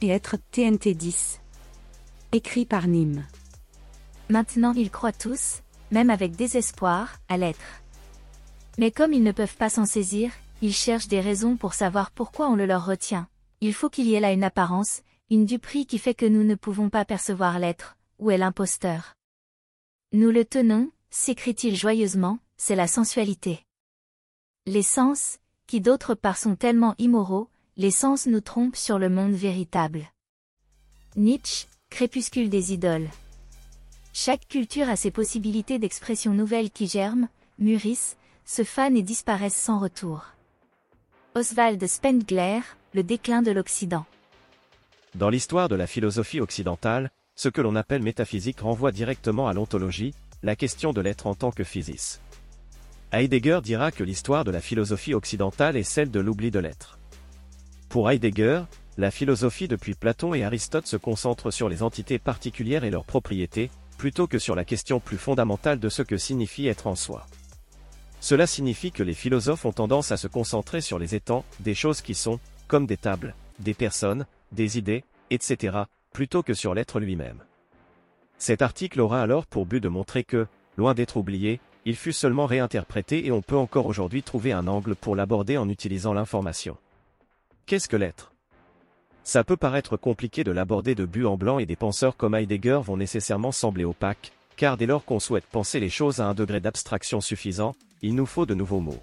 [0.00, 1.40] Et être TNT 10.
[2.32, 3.24] Écrit par Nîmes.
[4.28, 7.82] Maintenant ils croient tous, même avec désespoir, à l'être.
[8.78, 12.48] Mais comme ils ne peuvent pas s'en saisir, ils cherchent des raisons pour savoir pourquoi
[12.48, 13.28] on le leur retient.
[13.60, 16.56] Il faut qu'il y ait là une apparence, une duperie qui fait que nous ne
[16.56, 19.14] pouvons pas percevoir l'être, ou est l'imposteur.
[20.12, 23.64] Nous le tenons, s'écrie-t-il joyeusement, c'est la sensualité.
[24.66, 27.48] Les sens, qui d'autre part sont tellement immoraux,
[27.80, 30.10] les sens nous trompent sur le monde véritable.
[31.16, 33.08] Nietzsche, Crépuscule des idoles.
[34.12, 37.28] Chaque culture a ses possibilités d'expression nouvelles qui germent,
[37.60, 40.24] mûrissent, se fanent et disparaissent sans retour.
[41.36, 42.60] Oswald Spengler,
[42.94, 44.06] Le déclin de l'Occident.
[45.14, 50.14] Dans l'histoire de la philosophie occidentale, ce que l'on appelle métaphysique renvoie directement à l'ontologie,
[50.42, 52.20] la question de l'être en tant que physis.
[53.12, 56.97] Heidegger dira que l'histoire de la philosophie occidentale est celle de l'oubli de l'être.
[57.88, 58.64] Pour Heidegger,
[58.98, 63.70] la philosophie depuis Platon et Aristote se concentre sur les entités particulières et leurs propriétés,
[63.96, 67.26] plutôt que sur la question plus fondamentale de ce que signifie être en soi.
[68.20, 72.02] Cela signifie que les philosophes ont tendance à se concentrer sur les étangs, des choses
[72.02, 75.78] qui sont, comme des tables, des personnes, des idées, etc.,
[76.12, 77.42] plutôt que sur l'être lui-même.
[78.36, 82.44] Cet article aura alors pour but de montrer que, loin d'être oublié, il fut seulement
[82.44, 86.76] réinterprété et on peut encore aujourd'hui trouver un angle pour l'aborder en utilisant l'information.
[87.68, 88.32] Qu'est-ce que l'être?
[89.24, 92.80] Ça peut paraître compliqué de l'aborder de but en blanc et des penseurs comme Heidegger
[92.82, 96.60] vont nécessairement sembler opaques, car dès lors qu'on souhaite penser les choses à un degré
[96.60, 99.02] d'abstraction suffisant, il nous faut de nouveaux mots.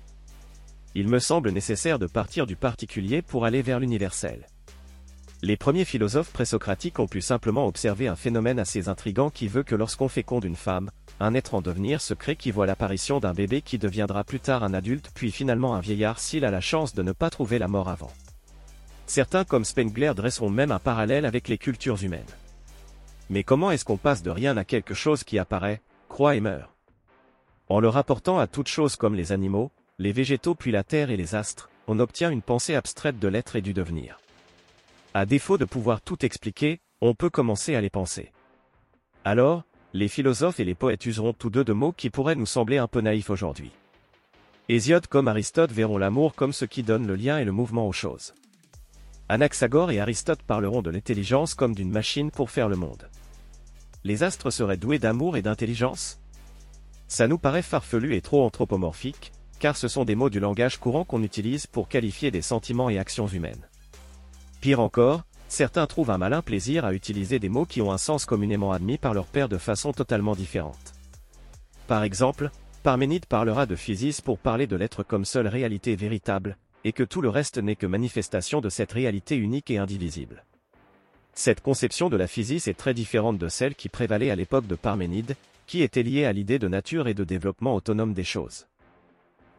[0.95, 4.47] Il me semble nécessaire de partir du particulier pour aller vers l'universel.
[5.43, 9.75] Les premiers philosophes présocratiques ont pu simplement observer un phénomène assez intrigant qui veut que
[9.75, 10.89] lorsqu'on féconde une femme,
[11.19, 14.63] un être en devenir se crée qui voit l'apparition d'un bébé qui deviendra plus tard
[14.63, 17.67] un adulte puis finalement un vieillard s'il a la chance de ne pas trouver la
[17.67, 18.09] mort avant.
[19.07, 22.23] Certains comme Spengler dresseront même un parallèle avec les cultures humaines.
[23.29, 26.71] Mais comment est-ce qu'on passe de rien à quelque chose qui apparaît, croit et meurt?
[27.69, 31.17] En le rapportant à toutes choses comme les animaux, les végétaux puis la terre et
[31.17, 34.19] les astres, on obtient une pensée abstraite de l'être et du devenir.
[35.13, 38.31] À défaut de pouvoir tout expliquer, on peut commencer à les penser.
[39.23, 39.63] Alors,
[39.93, 42.87] les philosophes et les poètes useront tous deux de mots qui pourraient nous sembler un
[42.87, 43.71] peu naïfs aujourd'hui.
[44.67, 47.93] Hésiode comme Aristote verront l'amour comme ce qui donne le lien et le mouvement aux
[47.93, 48.33] choses.
[49.27, 53.09] Anaxagore et Aristote parleront de l'intelligence comme d'une machine pour faire le monde.
[54.03, 56.19] Les astres seraient doués d'amour et d'intelligence?
[57.07, 61.05] Ça nous paraît farfelu et trop anthropomorphique, car ce sont des mots du langage courant
[61.05, 63.67] qu'on utilise pour qualifier des sentiments et actions humaines.
[64.61, 68.25] Pire encore, certains trouvent un malin plaisir à utiliser des mots qui ont un sens
[68.25, 70.93] communément admis par leur père de façon totalement différente.
[71.87, 72.51] Par exemple,
[72.83, 77.21] Parménide parlera de physis pour parler de l'être comme seule réalité véritable, et que tout
[77.21, 80.45] le reste n'est que manifestation de cette réalité unique et indivisible.
[81.33, 84.75] Cette conception de la physis est très différente de celle qui prévalait à l'époque de
[84.75, 85.35] Parménide,
[85.67, 88.67] qui était liée à l'idée de nature et de développement autonome des choses.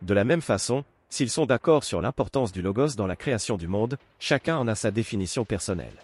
[0.00, 3.69] De la même façon, S'ils sont d'accord sur l'importance du logos dans la création du
[3.69, 6.03] monde, chacun en a sa définition personnelle.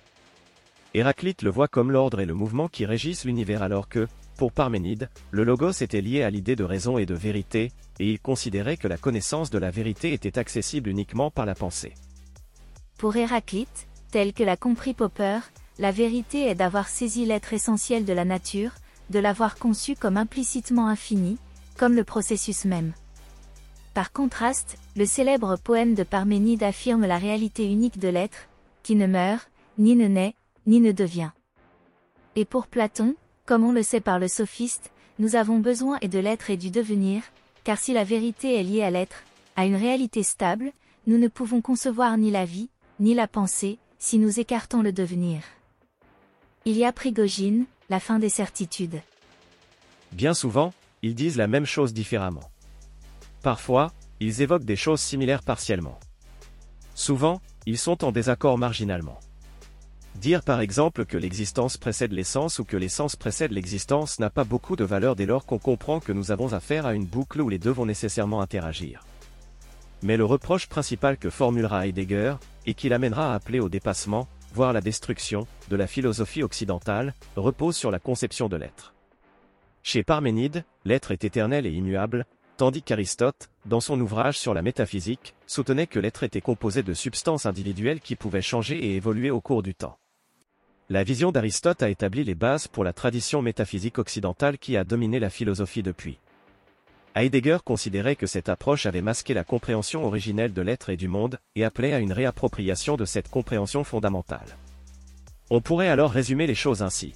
[0.94, 4.06] Héraclite le voit comme l'ordre et le mouvement qui régissent l'univers alors que,
[4.36, 8.20] pour Parménide, le logos était lié à l'idée de raison et de vérité, et il
[8.20, 11.94] considérait que la connaissance de la vérité était accessible uniquement par la pensée.
[12.98, 15.38] Pour Héraclite, tel que l'a compris Popper,
[15.78, 18.72] la vérité est d'avoir saisi l'être essentiel de la nature,
[19.10, 21.38] de l'avoir conçu comme implicitement infini,
[21.76, 22.92] comme le processus même.
[23.94, 28.48] Par contraste, le célèbre poème de Parménide affirme la réalité unique de l'être,
[28.82, 29.48] qui ne meurt,
[29.78, 30.34] ni ne naît,
[30.66, 31.30] ni ne devient.
[32.34, 33.14] Et pour Platon,
[33.46, 34.90] comme on le sait par le sophiste,
[35.20, 37.22] nous avons besoin et de l'être et du devenir,
[37.64, 39.22] car si la vérité est liée à l'être,
[39.56, 40.72] à une réalité stable,
[41.06, 42.70] nous ne pouvons concevoir ni la vie,
[43.00, 45.42] ni la pensée, si nous écartons le devenir.
[46.64, 49.00] Il y a Prigogine, la fin des certitudes.
[50.12, 50.72] Bien souvent,
[51.02, 52.50] ils disent la même chose différemment.
[53.42, 55.98] Parfois, ils évoquent des choses similaires partiellement.
[56.94, 59.18] Souvent, ils sont en désaccord marginalement.
[60.16, 64.76] Dire par exemple que l'existence précède l'essence ou que l'essence précède l'existence n'a pas beaucoup
[64.76, 67.58] de valeur dès lors qu'on comprend que nous avons affaire à une boucle où les
[67.58, 69.04] deux vont nécessairement interagir.
[70.02, 72.34] Mais le reproche principal que formulera Heidegger,
[72.66, 77.76] et qui l'amènera à appeler au dépassement, voire la destruction, de la philosophie occidentale, repose
[77.76, 78.94] sur la conception de l'être.
[79.82, 82.26] Chez Parménide, l'être est éternel et immuable,
[82.56, 87.46] tandis qu'Aristote, dans son ouvrage sur la métaphysique, soutenait que l'être était composé de substances
[87.46, 89.98] individuelles qui pouvaient changer et évoluer au cours du temps.
[90.92, 95.20] La vision d'Aristote a établi les bases pour la tradition métaphysique occidentale qui a dominé
[95.20, 96.18] la philosophie depuis.
[97.14, 101.38] Heidegger considérait que cette approche avait masqué la compréhension originelle de l'être et du monde,
[101.56, 104.58] et appelait à une réappropriation de cette compréhension fondamentale.
[105.48, 107.14] On pourrait alors résumer les choses ainsi.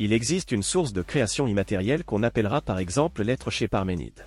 [0.00, 4.26] Il existe une source de création immatérielle qu'on appellera par exemple l'être chez Parménide.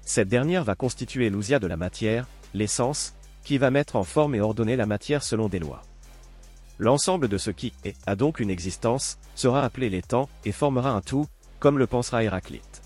[0.00, 4.40] Cette dernière va constituer l'ousia de la matière, l'essence, qui va mettre en forme et
[4.40, 5.82] ordonner la matière selon des lois.
[6.78, 10.92] L'ensemble de ce qui est, a donc une existence, sera appelé les temps, et formera
[10.92, 11.26] un tout,
[11.58, 12.82] comme le pensera Héraclite.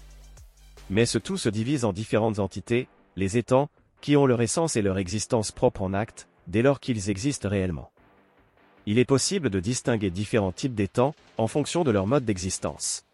[0.89, 3.69] Mais ce tout se divise en différentes entités, les étangs,
[4.01, 7.91] qui ont leur essence et leur existence propre en acte, dès lors qu'ils existent réellement.
[8.87, 13.05] Il est possible de distinguer différents types d'étangs, en fonction de leur mode d'existence.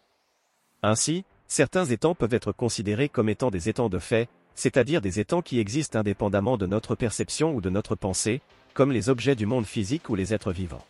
[0.81, 5.41] Ainsi, certains étangs peuvent être considérés comme étant des étangs de fait, c'est-à-dire des étangs
[5.41, 8.41] qui existent indépendamment de notre perception ou de notre pensée,
[8.79, 10.85] comme les objets du monde physique ou les êtres vivants.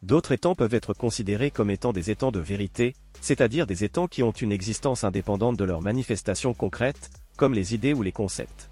[0.00, 4.22] D'autres étangs peuvent être considérés comme étant des étangs de vérité, c'est-à-dire des étangs qui
[4.22, 8.70] ont une existence indépendante de leurs manifestations concrètes, comme les idées ou les concepts.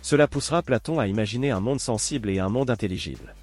[0.00, 3.34] Cela poussera Platon à imaginer un monde sensible et un monde intelligible.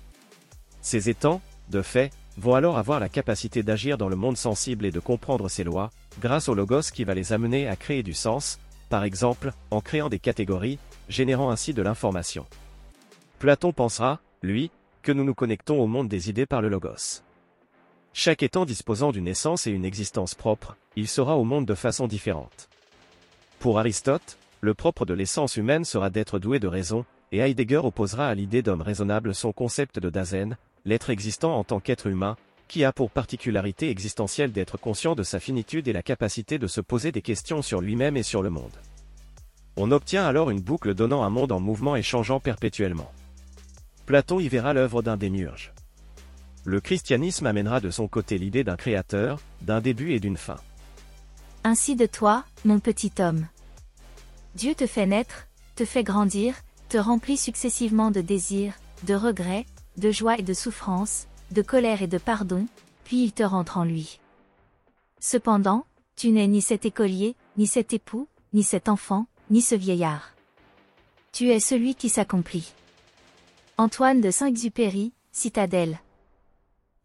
[0.81, 1.39] Ces étangs,
[1.69, 5.47] de fait, vont alors avoir la capacité d'agir dans le monde sensible et de comprendre
[5.47, 8.57] ses lois, grâce au logos qui va les amener à créer du sens,
[8.89, 12.47] par exemple, en créant des catégories, générant ainsi de l'information.
[13.41, 14.69] Platon pensera, lui,
[15.01, 17.23] que nous nous connectons au monde des idées par le logos.
[18.13, 22.05] Chaque étant disposant d'une essence et une existence propre, il sera au monde de façon
[22.05, 22.69] différente.
[23.57, 28.27] Pour Aristote, le propre de l'essence humaine sera d'être doué de raison, et Heidegger opposera
[28.27, 30.51] à l'idée d'homme raisonnable son concept de Dasein,
[30.85, 35.39] l'être existant en tant qu'être humain, qui a pour particularité existentielle d'être conscient de sa
[35.39, 38.77] finitude et la capacité de se poser des questions sur lui-même et sur le monde.
[39.77, 43.11] On obtient alors une boucle donnant un monde en mouvement et changeant perpétuellement.
[44.05, 45.73] Platon y verra l'œuvre d'un démiurge.
[46.63, 50.57] Le christianisme amènera de son côté l'idée d'un créateur, d'un début et d'une fin.
[51.63, 53.47] Ainsi de toi, mon petit homme.
[54.55, 56.55] Dieu te fait naître, te fait grandir,
[56.89, 59.65] te remplit successivement de désirs, de regrets,
[59.97, 62.65] de joie et de souffrance, de colère et de pardon,
[63.03, 64.19] puis il te rentre en lui.
[65.19, 70.33] Cependant, tu n'es ni cet écolier, ni cet époux, ni cet enfant, ni ce vieillard.
[71.31, 72.73] Tu es celui qui s'accomplit.
[73.77, 76.01] Antoine de Saint-Exupéry, Citadelle.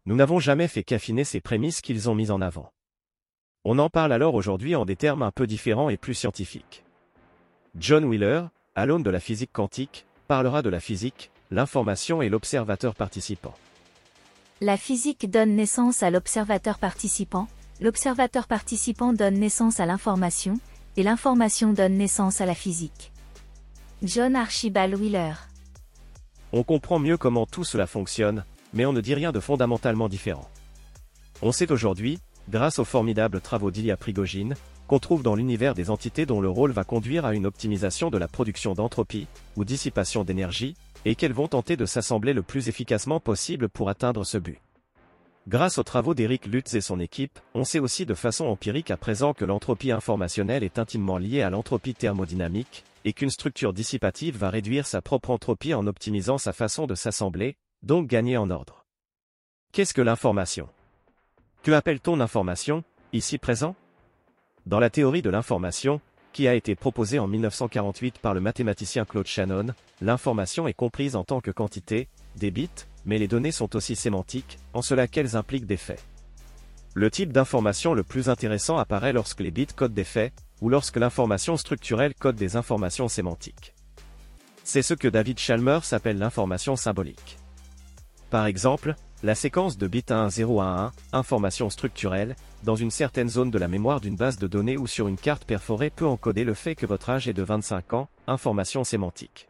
[0.05, 2.71] Nous n'avons jamais fait qu'affiner ces prémices qu'ils ont mises en avant.
[3.63, 6.83] On en parle alors aujourd'hui en des termes un peu différents et plus scientifiques.
[7.79, 8.43] John Wheeler,
[8.75, 13.55] à l'aune de la physique quantique, parlera de la physique, l'information et l'observateur participant.
[14.61, 17.47] La physique donne naissance à l'observateur participant,
[17.81, 20.59] l'observateur participant donne naissance à l'information,
[20.95, 23.11] et l'information donne naissance à la physique.
[24.03, 25.33] John Archibald Wheeler.
[26.53, 30.49] On comprend mieux comment tout cela fonctionne, mais on ne dit rien de fondamentalement différent.
[31.41, 34.55] On sait aujourd'hui, grâce aux formidables travaux d'Ilya Prigogine,
[34.87, 38.17] qu'on trouve dans l'univers des entités dont le rôle va conduire à une optimisation de
[38.17, 39.27] la production d'entropie,
[39.57, 44.23] ou dissipation d'énergie, et qu'elles vont tenter de s'assembler le plus efficacement possible pour atteindre
[44.23, 44.59] ce but.
[45.47, 48.97] Grâce aux travaux d'Eric Lutz et son équipe, on sait aussi de façon empirique à
[48.97, 54.49] présent que l'entropie informationnelle est intimement liée à l'entropie thermodynamique, et qu'une structure dissipative va
[54.49, 58.83] réduire sa propre entropie en optimisant sa façon de s'assembler, donc gagner en ordre.
[59.71, 60.67] Qu'est-ce que l'information?
[61.63, 62.83] Que appelle-t-on l'information,
[63.13, 63.77] ici présent?
[64.65, 66.01] Dans la théorie de l'information,
[66.33, 69.67] qui a été proposé en 1948 par le mathématicien Claude Shannon,
[70.01, 72.67] l'information est comprise en tant que quantité, des bits,
[73.05, 76.03] mais les données sont aussi sémantiques, en cela qu'elles impliquent des faits.
[76.93, 80.97] Le type d'information le plus intéressant apparaît lorsque les bits codent des faits, ou lorsque
[80.97, 83.73] l'information structurelle code des informations sémantiques.
[84.63, 87.37] C'est ce que David Chalmers appelle l'information symbolique.
[88.29, 93.29] Par exemple, la séquence de bits 1 0 1 1, information structurelle, dans une certaine
[93.29, 96.43] zone de la mémoire d'une base de données ou sur une carte perforée peut encoder
[96.43, 99.47] le fait que votre âge est de 25 ans, information sémantique.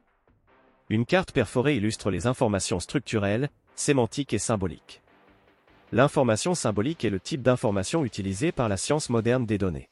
[0.89, 5.01] Une carte perforée illustre les informations structurelles, sémantiques et symboliques.
[5.91, 9.89] L'information symbolique est le type d'information utilisée par la science moderne des données.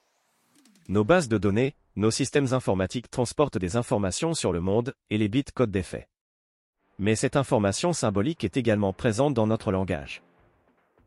[0.88, 5.30] Nos bases de données, nos systèmes informatiques transportent des informations sur le monde, et les
[5.30, 6.08] bits codent des faits.
[7.00, 10.22] Mais cette information symbolique est également présente dans notre langage.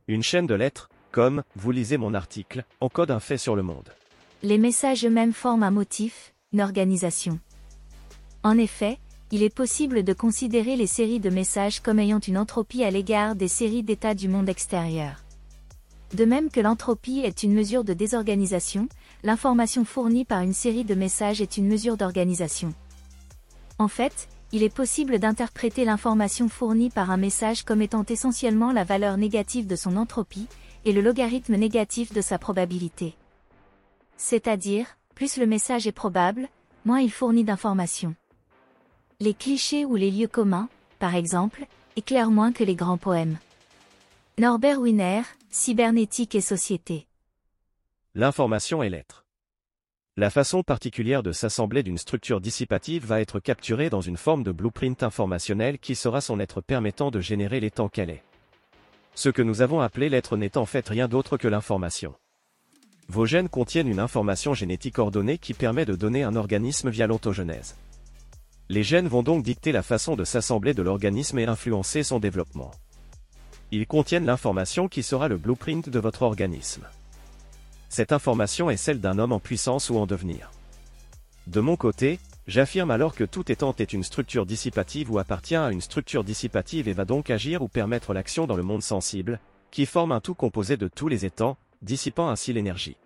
[0.08, 3.88] Une chaîne de lettres, comme vous lisez mon article, encode un fait sur le monde.
[4.42, 7.38] Les messages eux-mêmes forment un motif, une organisation.
[8.42, 8.98] En effet,
[9.30, 13.36] il est possible de considérer les séries de messages comme ayant une entropie à l'égard
[13.36, 15.22] des séries d'états du monde extérieur.
[16.14, 18.88] De même que l'entropie est une mesure de désorganisation,
[19.22, 22.72] l'information fournie par une série de messages est une mesure d'organisation.
[23.78, 28.84] En fait, il est possible d'interpréter l'information fournie par un message comme étant essentiellement la
[28.84, 30.46] valeur négative de son entropie,
[30.84, 33.14] et le logarithme négatif de sa probabilité.
[34.16, 34.86] C'est-à-dire,
[35.18, 36.48] Plus le message est probable,
[36.84, 38.14] moins il fournit d'informations.
[39.18, 40.68] Les clichés ou les lieux communs,
[41.00, 43.36] par exemple, éclairent moins que les grands poèmes.
[44.38, 47.06] Norbert Wiener, Cybernétique et Société.
[48.14, 49.24] L'information est l'être.
[50.18, 54.52] La façon particulière de s'assembler d'une structure dissipative va être capturée dans une forme de
[54.52, 58.22] blueprint informationnel qui sera son être permettant de générer l'étant qu'elle est.
[59.14, 62.14] Ce que nous avons appelé l'être n'est en fait rien d'autre que l'information.
[63.08, 67.74] Vos gènes contiennent une information génétique ordonnée qui permet de donner un organisme via l'ontogenèse.
[68.68, 72.70] Les gènes vont donc dicter la façon de s'assembler de l'organisme et influencer son développement.
[73.70, 76.86] Ils contiennent l'information qui sera le blueprint de votre organisme.
[77.90, 80.50] Cette information est celle d'un homme en puissance ou en devenir.
[81.46, 85.70] De mon côté, j'affirme alors que tout étant est une structure dissipative ou appartient à
[85.70, 89.38] une structure dissipative et va donc agir ou permettre l'action dans le monde sensible,
[89.70, 92.96] qui forme un tout composé de tous les étangs, dissipant ainsi l'énergie.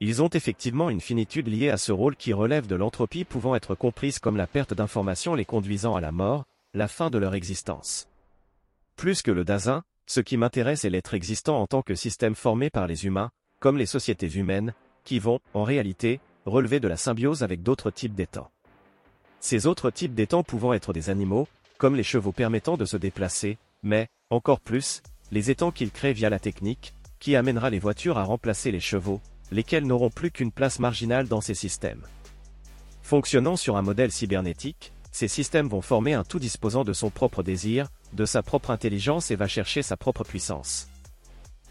[0.00, 3.74] Ils ont effectivement une finitude liée à ce rôle qui relève de l'entropie pouvant être
[3.76, 6.44] comprise comme la perte d'informations les conduisant à la mort,
[6.74, 8.08] la fin de leur existence.
[8.98, 12.68] Plus que le Dasein, ce qui m'intéresse est l'être existant en tant que système formé
[12.68, 14.74] par les humains, comme les sociétés humaines,
[15.04, 18.50] qui vont, en réalité, relever de la symbiose avec d'autres types d'étangs.
[19.38, 21.46] Ces autres types d'étangs pouvant être des animaux,
[21.78, 25.00] comme les chevaux permettant de se déplacer, mais, encore plus,
[25.30, 29.20] les étangs qu'ils créent via la technique, qui amènera les voitures à remplacer les chevaux,
[29.52, 32.02] lesquels n'auront plus qu'une place marginale dans ces systèmes.
[33.02, 37.42] Fonctionnant sur un modèle cybernétique, ces systèmes vont former un tout disposant de son propre
[37.42, 40.88] désir, de sa propre intelligence et va chercher sa propre puissance.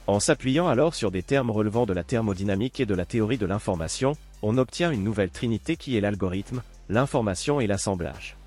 [0.07, 3.45] En s'appuyant alors sur des termes relevant de la thermodynamique et de la théorie de
[3.45, 8.37] l'information, on obtient une nouvelle trinité qui est l'algorithme, l'information et l'assemblage.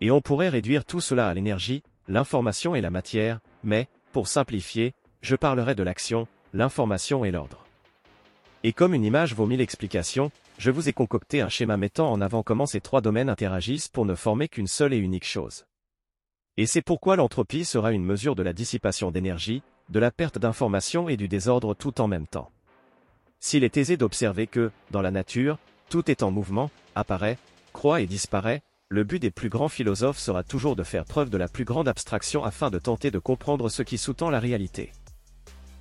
[0.00, 4.94] Et on pourrait réduire tout cela à l'énergie, l'information et la matière, mais, pour simplifier,
[5.20, 7.64] je parlerai de l'action, l'information et l'ordre.
[8.62, 12.20] Et comme une image vaut mille explications, je vous ai concocté un schéma mettant en
[12.20, 15.66] avant comment ces trois domaines interagissent pour ne former qu'une seule et unique chose.
[16.56, 21.08] Et c'est pourquoi l'entropie sera une mesure de la dissipation d'énergie, de la perte d'information
[21.08, 22.50] et du désordre tout en même temps.
[23.38, 27.38] S'il est aisé d'observer que, dans la nature, tout est en mouvement, apparaît,
[27.72, 31.38] croît et disparaît, le but des plus grands philosophes sera toujours de faire preuve de
[31.38, 34.90] la plus grande abstraction afin de tenter de comprendre ce qui sous-tend la réalité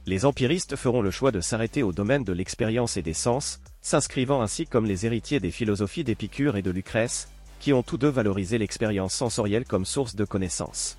[0.08, 4.42] les empiristes feront le choix de s'arrêter au domaine de l'expérience et des sens, s'inscrivant
[4.42, 7.30] ainsi comme les héritiers des philosophies d'Épicure et de Lucrèce,
[7.62, 10.98] qui ont tous deux valorisé l'expérience sensorielle comme source de connaissance.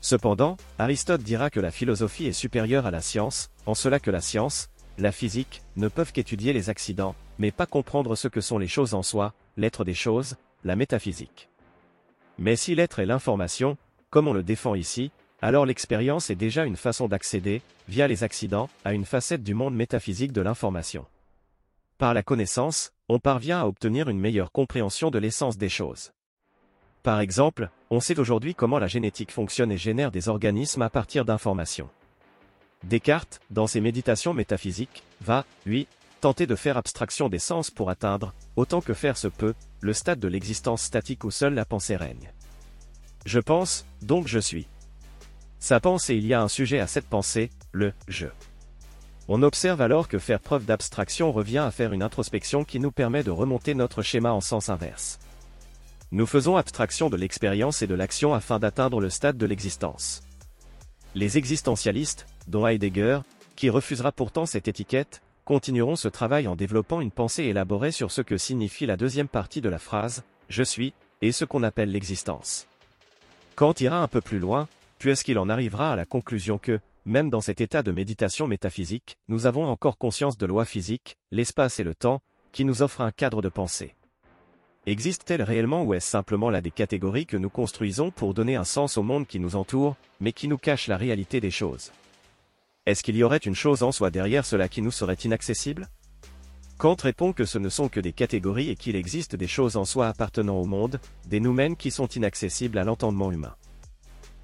[0.00, 4.22] Cependant, Aristote dira que la philosophie est supérieure à la science, en cela que la
[4.22, 8.66] science, la physique, ne peuvent qu'étudier les accidents, mais pas comprendre ce que sont les
[8.66, 11.50] choses en soi, l'être des choses, la métaphysique.
[12.38, 13.76] Mais si l'être est l'information,
[14.08, 15.10] comme on le défend ici,
[15.42, 19.76] alors l'expérience est déjà une façon d'accéder, via les accidents, à une facette du monde
[19.76, 21.04] métaphysique de l'information.
[22.00, 26.12] Par la connaissance, on parvient à obtenir une meilleure compréhension de l'essence des choses.
[27.02, 31.26] Par exemple, on sait aujourd'hui comment la génétique fonctionne et génère des organismes à partir
[31.26, 31.90] d'informations.
[32.84, 35.88] Descartes, dans ses méditations métaphysiques, va, lui,
[36.22, 39.52] tenter de faire abstraction des sens pour atteindre, autant que faire se peut,
[39.82, 42.32] le stade de l'existence statique où seule la pensée règne.
[43.26, 44.68] Je pense, donc je suis.
[45.58, 48.28] Ça pense et il y a un sujet à cette pensée, le je.
[49.32, 53.22] On observe alors que faire preuve d'abstraction revient à faire une introspection qui nous permet
[53.22, 55.20] de remonter notre schéma en sens inverse.
[56.10, 60.24] Nous faisons abstraction de l'expérience et de l'action afin d'atteindre le stade de l'existence.
[61.14, 63.20] Les existentialistes, dont Heidegger,
[63.54, 68.22] qui refusera pourtant cette étiquette, continueront ce travail en développant une pensée élaborée sur ce
[68.22, 72.66] que signifie la deuxième partie de la phrase, je suis, et ce qu'on appelle l'existence.
[73.54, 74.66] Kant ira un peu plus loin,
[74.98, 79.46] puisqu'il en arrivera à la conclusion que, même dans cet état de méditation métaphysique, nous
[79.46, 82.20] avons encore conscience de lois physiques, l'espace et le temps,
[82.52, 83.96] qui nous offrent un cadre de pensée.
[84.86, 88.96] Existe-t-elle réellement ou est-ce simplement là des catégories que nous construisons pour donner un sens
[88.96, 91.90] au monde qui nous entoure, mais qui nous cache la réalité des choses?
[92.86, 95.88] Est-ce qu'il y aurait une chose en soi derrière cela qui nous serait inaccessible?
[96.78, 99.84] Kant répond que ce ne sont que des catégories et qu'il existe des choses en
[99.84, 103.56] soi appartenant au monde, des noumènes qui sont inaccessibles à l'entendement humain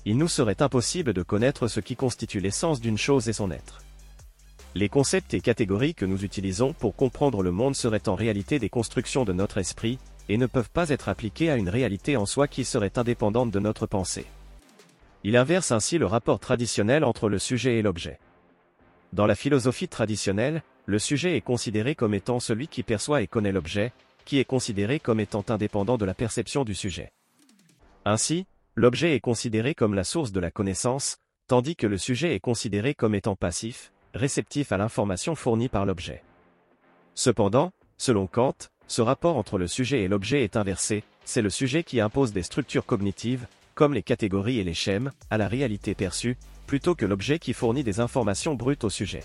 [0.09, 3.81] il nous serait impossible de connaître ce qui constitue l'essence d'une chose et son être.
[4.77, 8.69] Les concepts et catégories que nous utilisons pour comprendre le monde seraient en réalité des
[8.69, 9.99] constructions de notre esprit,
[10.29, 13.59] et ne peuvent pas être appliqués à une réalité en soi qui serait indépendante de
[13.59, 14.27] notre pensée.
[15.25, 18.21] Il inverse ainsi le rapport traditionnel entre le sujet et l'objet.
[19.13, 23.51] Dans la philosophie traditionnelle, le sujet est considéré comme étant celui qui perçoit et connaît
[23.51, 23.93] l'objet,
[24.25, 27.11] qui est considéré comme étant indépendant de la perception du sujet.
[28.05, 28.47] Ainsi,
[28.77, 31.17] l'objet est considéré comme la source de la connaissance,
[31.49, 36.23] tandis que le sujet est considéré comme étant passif, réceptif à l'information fournie par l'objet.
[37.15, 38.55] Cependant, selon Kant,
[38.87, 42.43] ce rapport entre le sujet et l'objet est inversé, c'est le sujet qui impose des
[42.43, 47.39] structures cognitives, comme les catégories et les schèmes, à la réalité perçue, plutôt que l'objet
[47.39, 49.25] qui fournit des informations brutes au sujet.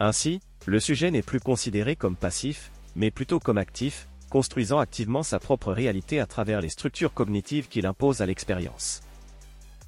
[0.00, 5.38] Ainsi, le sujet n'est plus considéré comme passif, mais plutôt comme actif, construisant activement sa
[5.38, 9.02] propre réalité à travers les structures cognitives qu'il impose à l'expérience.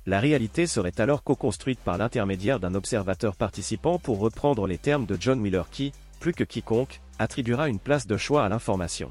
[0.07, 5.19] La réalité serait alors co-construite par l'intermédiaire d'un observateur participant pour reprendre les termes de
[5.21, 9.11] John Miller qui, plus que quiconque, attribuera une place de choix à l'information.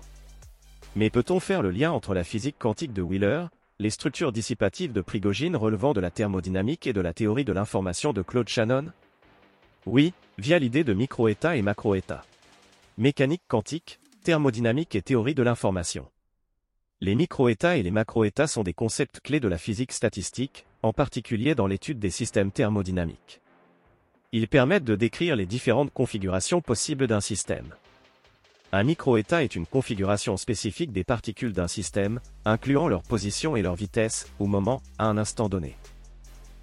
[0.95, 3.45] Mais peut-on faire le lien entre la physique quantique de Wheeler,
[3.79, 8.11] les structures dissipatives de Prigogine relevant de la thermodynamique et de la théorie de l'information
[8.11, 8.85] de Claude Shannon?
[9.85, 12.25] Oui, via l'idée de micro-état et macro-état.
[12.97, 16.05] Mécanique quantique, thermodynamique et théorie de l'information.
[16.99, 21.55] Les micro-états et les macro-états sont des concepts clés de la physique statistique, en particulier
[21.55, 23.39] dans l'étude des systèmes thermodynamiques.
[24.33, 27.73] Ils permettent de décrire les différentes configurations possibles d'un système.
[28.73, 33.75] Un microétat est une configuration spécifique des particules d'un système, incluant leur position et leur
[33.75, 35.77] vitesse, au moment, à un instant donné.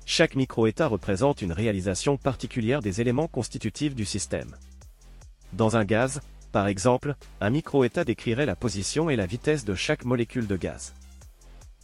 [0.05, 4.55] Chaque microétat représente une réalisation particulière des éléments constitutifs du système.
[5.55, 6.21] Dans un gaz,
[6.55, 10.95] par exemple, un microétat décrirait la position et la vitesse de chaque molécule de gaz.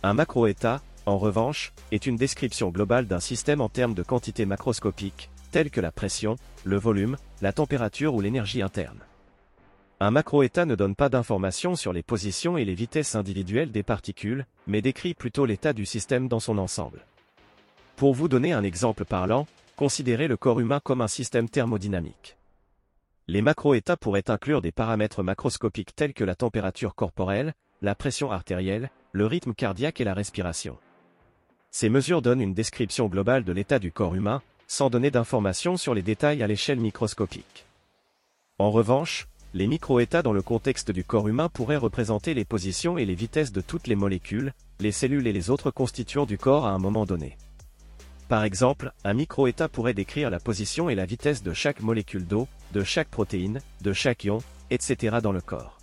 [0.04, 5.28] Un macroétat, en revanche, est une description globale d'un système en termes de quantités macroscopiques,
[5.50, 9.00] telles que la pression, le volume, la température ou l'énergie interne.
[9.98, 14.46] Un macroétat ne donne pas d'informations sur les positions et les vitesses individuelles des particules,
[14.68, 17.04] mais décrit plutôt l'état du système dans son ensemble.
[17.96, 22.36] Pour vous donner un exemple parlant, considérez le corps humain comme un système thermodynamique.
[23.32, 28.90] Les macroétats pourraient inclure des paramètres macroscopiques tels que la température corporelle, la pression artérielle,
[29.12, 30.76] le rythme cardiaque et la respiration.
[31.70, 35.94] Ces mesures donnent une description globale de l'état du corps humain, sans donner d'informations sur
[35.94, 37.66] les détails à l'échelle microscopique.
[38.58, 43.04] En revanche, les microétats dans le contexte du corps humain pourraient représenter les positions et
[43.04, 46.72] les vitesses de toutes les molécules, les cellules et les autres constituants du corps à
[46.72, 47.36] un moment donné.
[48.30, 52.46] Par exemple, un microétat pourrait décrire la position et la vitesse de chaque molécule d'eau,
[52.72, 54.38] de chaque protéine, de chaque ion,
[54.70, 55.16] etc.
[55.20, 55.78] dans le corps.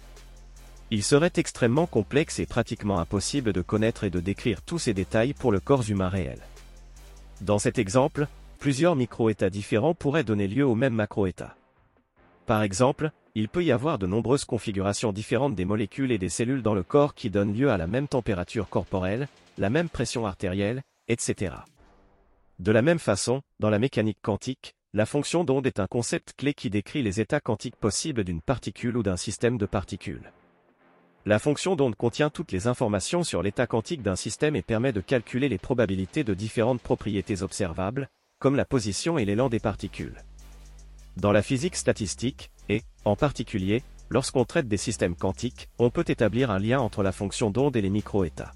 [0.90, 5.34] Il serait extrêmement complexe et pratiquement impossible de connaître et de décrire tous ces détails
[5.34, 6.40] pour le corps humain réel.
[7.42, 8.30] Dans cet exemple,
[8.60, 11.58] plusieurs microétats différents pourraient donner lieu au même macroétat.
[12.46, 16.64] Par exemple, il peut y avoir de nombreuses configurations différentes des molécules et des cellules
[16.64, 20.82] dans le corps qui donnent lieu à la même température corporelle, la même pression artérielle,
[21.10, 21.52] etc.
[22.60, 26.56] De la même façon, dans la mécanique quantique, la fonction d'onde est un concept clé
[26.56, 30.32] qui décrit les états quantiques possibles d'une particule ou d'un système de particules.
[31.28, 35.02] La fonction d'onde contient toutes les informations sur l'état quantique d'un système et permet de
[35.02, 40.24] calculer les probabilités de différentes propriétés observables, comme la position et l'élan des particules.
[41.15, 46.50] Dans la physique statistique, et, en particulier, lorsqu'on traite des systèmes quantiques, on peut établir
[46.50, 48.54] un lien entre la fonction d'onde et les microétats.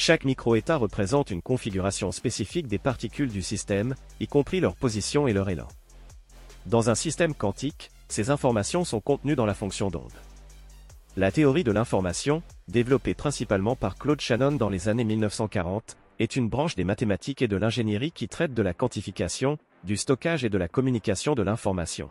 [0.00, 5.32] Chaque microétat représente une configuration spécifique des particules du système, y compris leur position et
[5.32, 5.66] leur élan.
[6.66, 10.12] Dans un système quantique, ces informations sont contenues dans la fonction d'onde.
[11.16, 16.48] La théorie de l'information, développée principalement par Claude Shannon dans les années 1940, est une
[16.48, 20.58] branche des mathématiques et de l'ingénierie qui traite de la quantification, du stockage et de
[20.58, 22.08] la communication de l'information.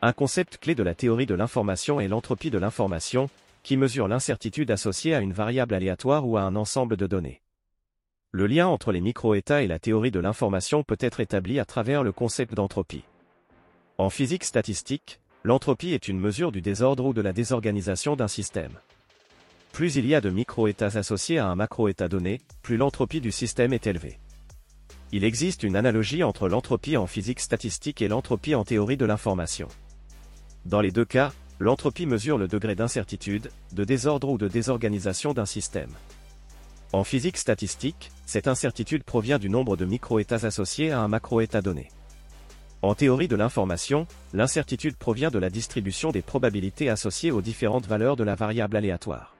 [0.00, 3.28] Un concept clé de la théorie de l'information est l'entropie de l'information,
[3.66, 7.42] qui mesure l'incertitude associée à une variable aléatoire ou à un ensemble de données.
[8.30, 12.04] Le lien entre les micro-états et la théorie de l'information peut être établi à travers
[12.04, 13.02] le concept d'entropie.
[13.98, 18.78] En physique statistique, l'entropie est une mesure du désordre ou de la désorganisation d'un système.
[19.72, 23.72] Plus il y a de micro-états associés à un macro-état donné, plus l'entropie du système
[23.72, 24.20] est élevée.
[25.10, 29.66] Il existe une analogie entre l'entropie en physique statistique et l'entropie en théorie de l'information.
[30.66, 35.46] Dans les deux cas, l'entropie mesure le degré d'incertitude, de désordre ou de désorganisation d'un
[35.46, 35.90] système.
[36.92, 41.88] En physique statistique, cette incertitude provient du nombre de micro-états associés à un macro-état donné.
[42.82, 48.16] En théorie de l'information, l'incertitude provient de la distribution des probabilités associées aux différentes valeurs
[48.16, 49.34] de la variable aléatoire.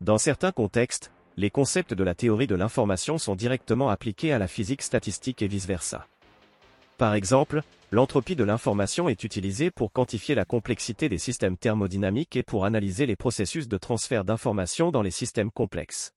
[0.00, 4.48] Dans certains contextes, les concepts de la théorie de l'information sont directement appliqués à la
[4.48, 6.06] physique statistique et vice-versa.
[6.98, 12.42] Par exemple, l'entropie de l'information est utilisée pour quantifier la complexité des systèmes thermodynamiques et
[12.42, 16.12] pour analyser les processus de transfert d'informations dans les systèmes complexes.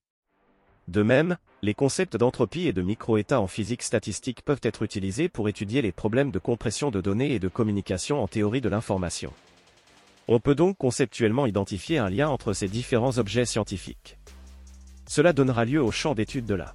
[0.88, 5.48] De même, les concepts d'entropie et de micro-état en physique statistique peuvent être utilisés pour
[5.48, 9.32] étudier les problèmes de compression de données et de communication en théorie de l'information.
[10.28, 14.18] On peut donc conceptuellement identifier un lien entre ces différents objets scientifiques.
[15.08, 16.74] Cela donnera lieu au champ d'étude de la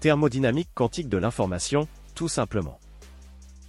[0.00, 2.78] thermodynamique quantique de l'information, tout simplement.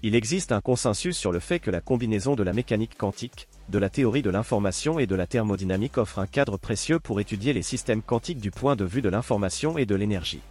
[0.04, 3.80] Il existe un consensus sur le fait que la combinaison de la mécanique quantique, de
[3.80, 7.64] la théorie de l'information et de la thermodynamique offre un cadre précieux pour étudier les
[7.64, 10.42] systèmes quantiques du point de vue de l'information et de l'énergie.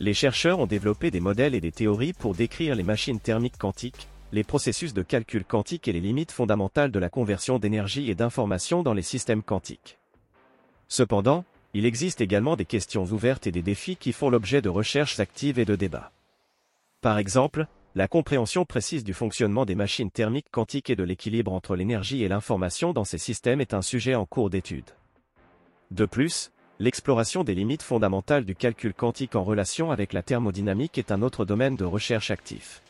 [0.00, 4.08] Les chercheurs ont développé des modèles et des théories pour décrire les machines thermiques quantiques,
[4.32, 8.82] les processus de calcul quantique et les limites fondamentales de la conversion d'énergie et d'information
[8.82, 9.98] dans les systèmes quantiques.
[10.88, 11.44] Cependant,
[11.74, 15.58] il existe également des questions ouvertes et des défis qui font l'objet de recherches actives
[15.58, 16.10] et de débats.
[17.00, 21.74] Par exemple, la compréhension précise du fonctionnement des machines thermiques quantiques et de l'équilibre entre
[21.74, 24.90] l'énergie et l'information dans ces systèmes est un sujet en cours d'étude.
[25.90, 31.10] De plus, l'exploration des limites fondamentales du calcul quantique en relation avec la thermodynamique est
[31.10, 32.82] un autre domaine de recherche actif.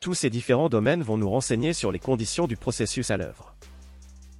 [0.00, 3.54] Tous ces différents domaines vont nous renseigner sur les conditions du processus à l'œuvre.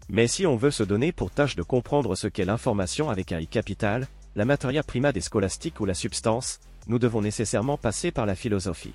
[0.09, 3.41] Mais si on veut se donner pour tâche de comprendre ce qu'est l'information avec un
[3.41, 4.07] I capital,
[4.37, 8.93] la materia prima des scolastiques ou la substance, nous devons nécessairement passer par la philosophie.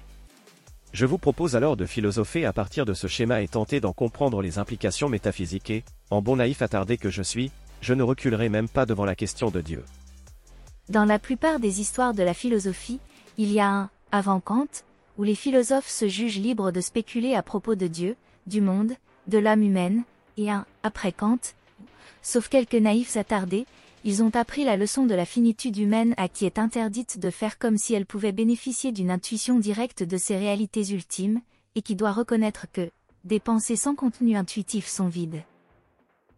[0.91, 4.41] Je vous propose alors de philosopher à partir de ce schéma et tenter d'en comprendre
[4.41, 8.67] les implications métaphysiques et, en bon naïf attardé que je suis, je ne reculerai même
[8.67, 9.84] pas devant la question de Dieu.
[10.89, 12.99] Dans la plupart des histoires de la philosophie,
[13.38, 14.67] il y a un avant Kant,
[15.19, 18.15] où les philosophes se jugent libres de spéculer à propos de Dieu,
[18.47, 18.93] du monde,
[19.28, 20.04] de l'âme humaine,
[20.38, 21.39] et un après Kant,
[22.23, 23.67] sauf quelques naïfs attardés,
[24.03, 27.57] ils ont appris la leçon de la finitude humaine à qui est interdite de faire
[27.57, 31.41] comme si elle pouvait bénéficier d'une intuition directe de ses réalités ultimes,
[31.75, 32.89] et qui doit reconnaître que
[33.25, 35.43] des pensées sans contenu intuitif sont vides.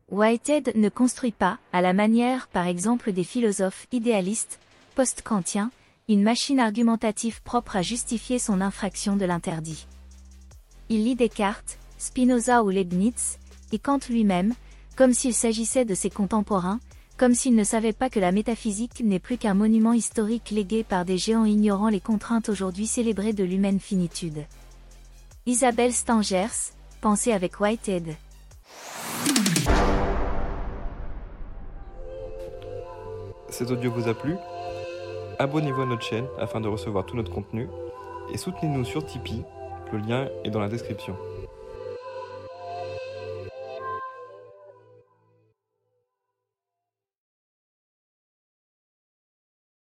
[0.10, 4.60] Whitehead ne construit pas, à la manière par exemple des philosophes idéalistes,
[4.96, 5.72] post-kantiens,
[6.10, 9.88] une machine argumentative propre à justifier son infraction de l'interdit.
[10.90, 13.38] Il lit Descartes, Spinoza ou Leibniz,
[13.72, 14.54] et Kant lui-même,
[14.98, 16.82] comme s'il s'agissait de ses contemporains,
[17.22, 21.06] comme s'il ne savait pas que la métaphysique n'est plus qu'un monument historique légué par
[21.06, 24.44] des géants ignorant les contraintes aujourd'hui célébrées de l'humaine finitude.
[25.46, 28.16] Isabelle Stangers, Pensée avec Whitehead.
[33.50, 34.34] Cet audio vous a plu?
[35.38, 37.68] Abonnez-vous à notre chaîne afin de recevoir tout notre contenu
[38.34, 39.44] et soutenez-nous sur Tipeee,
[39.94, 41.16] le lien est dans la description.